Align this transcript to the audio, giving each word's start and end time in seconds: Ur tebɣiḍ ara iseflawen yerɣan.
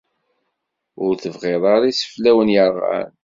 Ur 1.05 1.13
tebɣiḍ 1.15 1.63
ara 1.75 1.91
iseflawen 1.91 2.53
yerɣan. 2.55 3.11